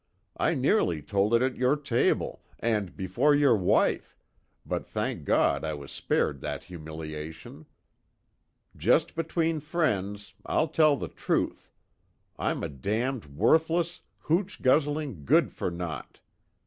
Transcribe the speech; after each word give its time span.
I 0.35 0.55
nearly 0.55 1.03
told 1.03 1.31
it 1.35 1.43
at 1.43 1.57
your 1.57 1.75
table, 1.75 2.41
and 2.57 2.97
before 2.97 3.35
your 3.35 3.55
wife, 3.55 4.17
but 4.65 4.83
thank 4.87 5.25
God 5.25 5.63
I 5.63 5.75
was 5.75 5.91
spared 5.91 6.41
that 6.41 6.63
humiliation. 6.63 7.67
Just 8.75 9.13
between 9.13 9.59
friends, 9.59 10.33
I'll 10.43 10.69
tell 10.69 10.97
the 10.97 11.07
truth 11.07 11.69
I'm 12.39 12.63
a 12.63 12.67
damned 12.67 13.25
worthless, 13.25 14.01
hooch 14.21 14.63
guzzling 14.63 15.23
good 15.23 15.51
for 15.53 15.69
naught! 15.69 16.19